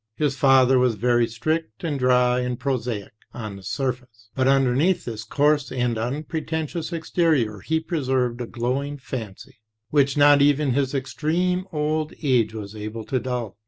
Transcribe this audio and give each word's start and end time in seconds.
His 0.15 0.35
father 0.35 0.79
was 0.79 0.95
very 0.95 1.27
strict, 1.27 1.83
and 1.83 1.99
dry 1.99 2.39
and 2.39 2.59
prosaic 2.59 3.13
on 3.35 3.55
the 3.55 3.61
surface; 3.61 4.29
but 4.33 4.47
underneath 4.47 5.05
this 5.05 5.23
coarse 5.23 5.71
and 5.71 5.95
unpretentious 5.95 6.91
exterior 6.91 7.59
he 7.59 7.79
preserved 7.79 8.41
a 8.41 8.47
glowing 8.47 8.97
fancy, 8.97 9.59
which 9.91 10.17
not 10.17 10.41
even 10.41 10.71
his 10.73 10.95
extreme 10.95 11.65
old 11.71 12.15
age 12.23 12.51
was 12.51 12.75
able 12.75 13.03
to 13.03 13.19
dull. 13.19 13.59